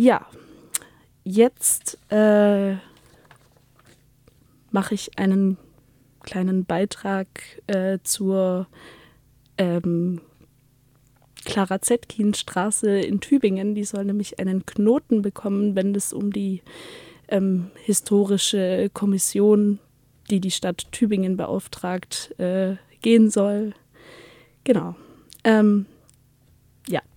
[0.00, 0.24] Ja,
[1.24, 2.76] jetzt äh,
[4.70, 5.58] mache ich einen
[6.22, 7.26] kleinen Beitrag
[7.66, 8.68] äh, zur
[9.56, 10.20] ähm,
[11.44, 13.74] Clara Zetkin Straße in Tübingen.
[13.74, 16.62] Die soll nämlich einen Knoten bekommen, wenn es um die
[17.26, 19.80] ähm, historische Kommission,
[20.30, 23.74] die die Stadt Tübingen beauftragt, äh, gehen soll.
[24.62, 24.94] Genau.
[25.42, 25.86] Ähm,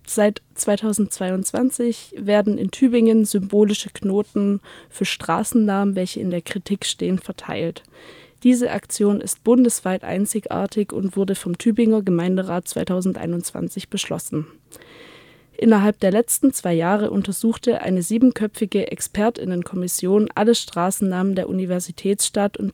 [0.06, 7.82] seit 2022 werden in Tübingen symbolische Knoten für Straßennamen, welche in der Kritik stehen, verteilt.
[8.42, 14.46] Diese Aktion ist bundesweit einzigartig und wurde vom Tübinger Gemeinderat 2021 beschlossen.
[15.56, 22.72] Innerhalb der letzten zwei Jahre untersuchte eine siebenköpfige Expertinnenkommission alle Straßennamen der Universitätsstadt und,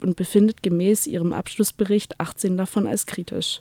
[0.00, 3.60] und befindet gemäß ihrem Abschlussbericht 18 davon als kritisch.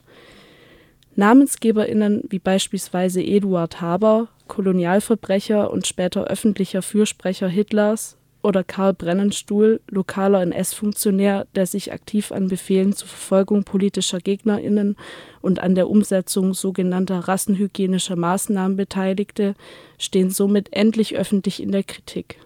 [1.19, 10.41] NamensgeberInnen wie beispielsweise Eduard Haber, Kolonialverbrecher und später öffentlicher Fürsprecher Hitlers, oder Karl Brennenstuhl, lokaler
[10.43, 14.95] NS-Funktionär, der sich aktiv an Befehlen zur Verfolgung politischer GegnerInnen
[15.41, 19.55] und an der Umsetzung sogenannter rassenhygienischer Maßnahmen beteiligte,
[19.97, 22.39] stehen somit endlich öffentlich in der Kritik.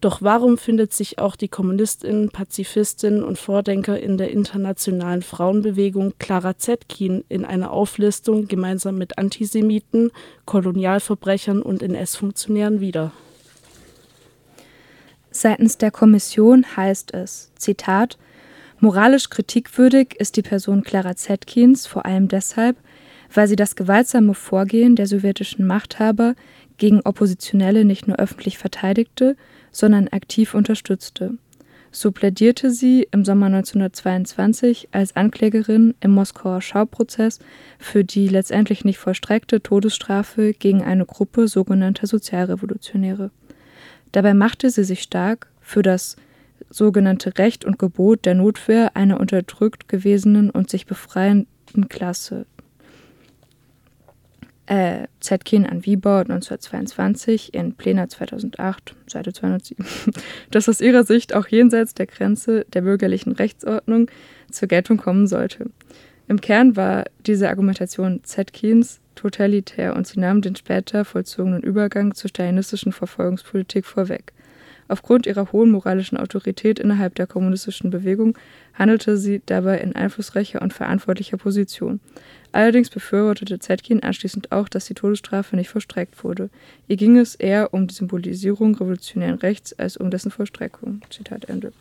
[0.00, 7.24] Doch warum findet sich auch die Kommunistin, Pazifistin und Vordenkerin der internationalen Frauenbewegung Clara Zetkin
[7.28, 10.12] in einer Auflistung gemeinsam mit Antisemiten,
[10.44, 13.10] Kolonialverbrechern und NS-Funktionären wieder?
[15.32, 18.18] Seitens der Kommission heißt es, Zitat,
[18.80, 22.76] Moralisch kritikwürdig ist die Person Clara Zetkins vor allem deshalb,
[23.34, 26.36] weil sie das gewaltsame Vorgehen der sowjetischen Machthaber
[26.78, 29.36] gegen Oppositionelle nicht nur öffentlich verteidigte,
[29.70, 31.34] sondern aktiv unterstützte.
[31.90, 37.38] So plädierte sie im Sommer 1922 als Anklägerin im Moskauer Schauprozess
[37.78, 43.30] für die letztendlich nicht vollstreckte Todesstrafe gegen eine Gruppe sogenannter Sozialrevolutionäre.
[44.12, 46.16] Dabei machte sie sich stark für das
[46.70, 52.46] sogenannte Recht und Gebot der Notwehr einer unterdrückt gewesenen und sich befreienden Klasse.
[54.68, 59.86] Äh, Zetkin an Wiebau 1922 in Plena 2008, Seite 207,
[60.50, 64.10] dass aus ihrer Sicht auch jenseits der Grenze der bürgerlichen Rechtsordnung
[64.50, 65.70] zur Geltung kommen sollte.
[66.28, 72.28] Im Kern war diese Argumentation Zetkins totalitär und sie nahm den später vollzogenen Übergang zur
[72.28, 74.34] stalinistischen Verfolgungspolitik vorweg.
[74.88, 78.36] Aufgrund ihrer hohen moralischen Autorität innerhalb der kommunistischen Bewegung
[78.74, 82.00] handelte sie dabei in einflussreicher und verantwortlicher Position.
[82.52, 86.48] Allerdings befürwortete Zetkin anschließend auch, dass die Todesstrafe nicht vollstreckt wurde.
[86.88, 91.02] Ihr ging es eher um die Symbolisierung revolutionären Rechts als um dessen Vollstreckung.
[91.10, 91.72] Zitat Ende.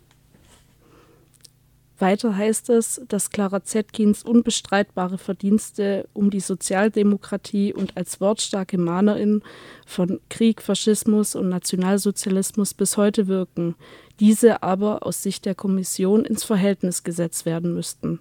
[1.99, 9.41] Weiter heißt es, dass Clara Zetkins unbestreitbare Verdienste um die Sozialdemokratie und als wortstarke Mahnerin
[9.85, 13.75] von Krieg, Faschismus und Nationalsozialismus bis heute wirken,
[14.19, 18.19] diese aber aus Sicht der Kommission ins Verhältnis gesetzt werden müssten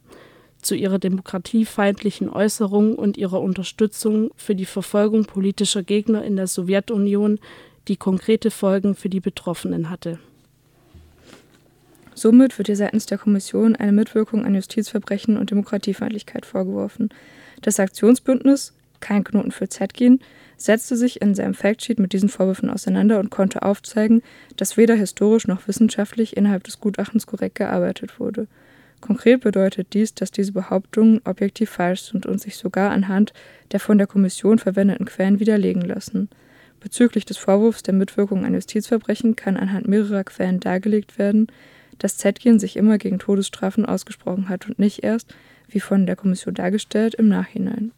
[0.62, 7.38] zu ihrer demokratiefeindlichen Äußerung und ihrer Unterstützung für die Verfolgung politischer Gegner in der Sowjetunion,
[7.88, 10.18] die konkrete Folgen für die Betroffenen hatte.
[12.18, 17.10] Somit wird ihr seitens der Kommission eine Mitwirkung an Justizverbrechen und Demokratiefeindlichkeit vorgeworfen.
[17.60, 20.20] Das Aktionsbündnis Kein Knoten für Zetkin
[20.56, 24.22] setzte sich in seinem Factsheet mit diesen Vorwürfen auseinander und konnte aufzeigen,
[24.56, 28.46] dass weder historisch noch wissenschaftlich innerhalb des Gutachtens korrekt gearbeitet wurde.
[29.02, 33.34] Konkret bedeutet dies, dass diese Behauptungen objektiv falsch sind und sich sogar anhand
[33.72, 36.30] der von der Kommission verwendeten Quellen widerlegen lassen.
[36.80, 41.48] Bezüglich des Vorwurfs der Mitwirkung an Justizverbrechen kann anhand mehrerer Quellen dargelegt werden,
[41.98, 45.34] dass Zetkin sich immer gegen Todesstrafen ausgesprochen hat und nicht erst,
[45.68, 47.92] wie von der Kommission dargestellt, im Nachhinein.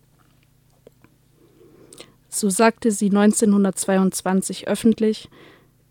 [2.29, 5.29] So sagte sie 1922 öffentlich,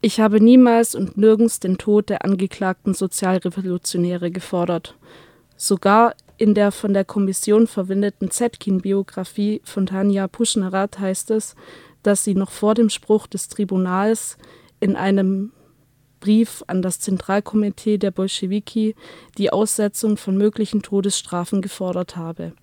[0.01, 4.95] ich habe niemals und nirgends den Tod der angeklagten Sozialrevolutionäre gefordert.
[5.55, 11.55] Sogar in der von der Kommission verwendeten Zetkin-Biografie von Tanja Puschnerat heißt es,
[12.03, 14.37] dass sie noch vor dem Spruch des Tribunals
[14.79, 15.51] in einem
[16.19, 18.95] Brief an das Zentralkomitee der Bolschewiki
[19.37, 22.53] die Aussetzung von möglichen Todesstrafen gefordert habe.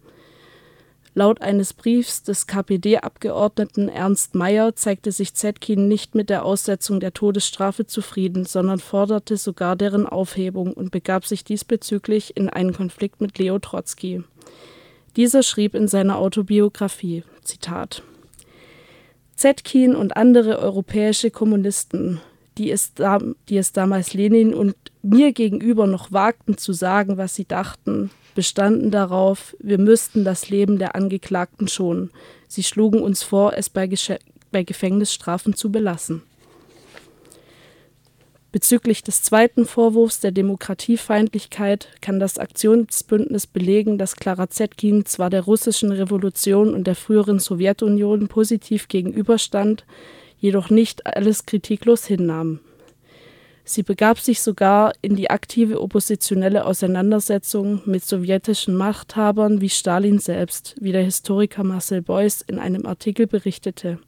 [1.17, 7.15] Laut eines Briefs des KPD-Abgeordneten Ernst Mayer zeigte sich Zetkin nicht mit der Aussetzung der
[7.15, 13.39] Todesstrafe zufrieden, sondern forderte sogar deren Aufhebung und begab sich diesbezüglich in einen Konflikt mit
[13.39, 14.25] Leo Trotzki.
[15.15, 18.03] Dieser schrieb in seiner Autobiografie, Zitat,
[19.37, 22.21] Zetkin und andere europäische Kommunisten
[22.59, 23.19] die es, da,
[23.49, 28.91] die es damals Lenin und mir gegenüber noch wagten zu sagen, was sie dachten, bestanden
[28.91, 32.11] darauf, wir müssten das Leben der Angeklagten schonen.
[32.49, 33.89] Sie schlugen uns vor, es bei,
[34.51, 36.23] bei Gefängnisstrafen zu belassen.
[38.55, 45.43] Bezüglich des zweiten Vorwurfs der Demokratiefeindlichkeit kann das Aktionsbündnis belegen, dass Klara Zetkin zwar der
[45.43, 49.85] russischen Revolution und der früheren Sowjetunion positiv gegenüberstand,
[50.45, 52.61] jedoch nicht alles kritiklos hinnahm.
[53.65, 60.77] Sie begab sich sogar in die aktive oppositionelle Auseinandersetzung mit sowjetischen Machthabern wie Stalin selbst,
[60.79, 63.99] wie der Historiker Marcel Beuys in einem Artikel berichtete.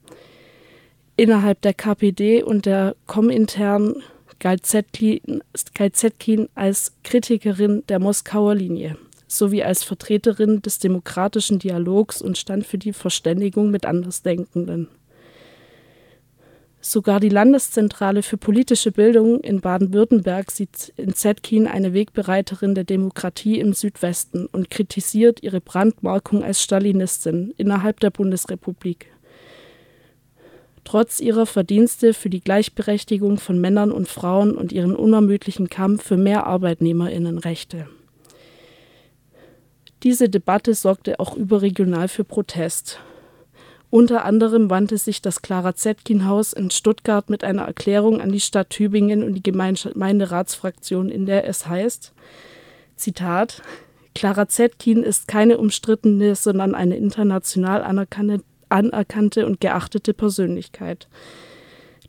[1.17, 4.03] Innerhalb der KPD und der Komintern
[4.39, 5.43] galt Zetkin,
[5.73, 8.99] galt Zetkin als Kritikerin der Moskauer Linie
[9.29, 14.89] sowie als Vertreterin des demokratischen Dialogs und stand für die Verständigung mit Andersdenkenden.
[16.89, 23.59] Sogar die Landeszentrale für politische Bildung in Baden-Württemberg sieht in Zetkin eine Wegbereiterin der Demokratie
[23.59, 29.09] im Südwesten und kritisiert ihre Brandmarkung als Stalinistin innerhalb der Bundesrepublik.
[30.85, 36.17] Trotz ihrer Verdienste für die Gleichberechtigung von Männern und Frauen und ihren unermüdlichen Kampf für
[36.17, 37.89] mehr Arbeitnehmerinnenrechte.
[40.05, 43.01] Diese Debatte sorgte auch überregional für Protest.
[43.97, 48.69] Unter anderem wandte sich das Clara Zetkin-Haus in Stuttgart mit einer Erklärung an die Stadt
[48.69, 52.13] Tübingen und die Gemeinderatsfraktion, in der es heißt,
[52.97, 53.63] Zitat,
[54.15, 61.09] Clara Zetkin ist keine umstrittene, sondern eine international anerkannte, anerkannte und geachtete Persönlichkeit.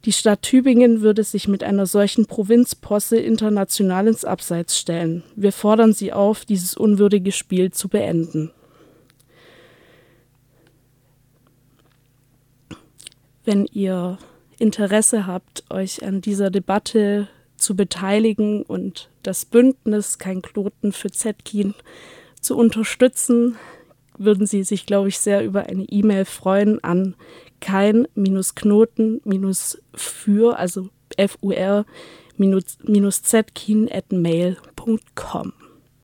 [0.03, 5.23] Die Stadt Tübingen würde sich mit einer solchen Provinzposse international ins Abseits stellen.
[5.37, 8.51] Wir fordern Sie auf, dieses unwürdige Spiel zu beenden.
[13.47, 14.19] Wenn ihr
[14.59, 21.73] Interesse habt, euch an dieser Debatte zu beteiligen und das Bündnis Kein Knoten für Zetkin
[22.41, 23.55] zu unterstützen,
[24.17, 27.15] würden sie sich, glaube ich, sehr über eine E-Mail freuen an
[27.61, 35.53] kein-knoten-für, also F-U-R-zetkin at mail.com.